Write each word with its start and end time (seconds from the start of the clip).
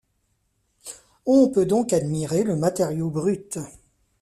On 1.27 1.51
peut 1.51 1.67
donc 1.67 1.93
admirer 1.93 2.43
le 2.43 2.55
matériau 2.55 3.11
brut. 3.11 3.59